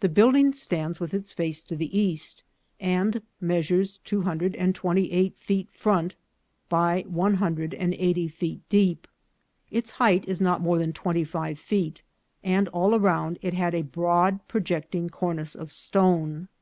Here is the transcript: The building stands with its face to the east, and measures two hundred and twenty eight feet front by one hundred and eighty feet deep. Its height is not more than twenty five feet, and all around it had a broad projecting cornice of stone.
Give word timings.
The 0.00 0.08
building 0.08 0.54
stands 0.54 1.00
with 1.00 1.12
its 1.12 1.34
face 1.34 1.62
to 1.64 1.76
the 1.76 1.94
east, 2.00 2.42
and 2.80 3.20
measures 3.42 3.98
two 4.04 4.22
hundred 4.22 4.56
and 4.56 4.74
twenty 4.74 5.12
eight 5.12 5.36
feet 5.36 5.68
front 5.70 6.16
by 6.70 7.02
one 7.06 7.34
hundred 7.34 7.74
and 7.74 7.92
eighty 7.92 8.26
feet 8.26 8.62
deep. 8.70 9.06
Its 9.70 9.90
height 9.90 10.26
is 10.26 10.40
not 10.40 10.62
more 10.62 10.78
than 10.78 10.94
twenty 10.94 11.24
five 11.24 11.58
feet, 11.58 12.02
and 12.42 12.68
all 12.68 12.94
around 12.94 13.38
it 13.42 13.52
had 13.52 13.74
a 13.74 13.82
broad 13.82 14.40
projecting 14.48 15.10
cornice 15.10 15.54
of 15.54 15.70
stone. 15.72 16.48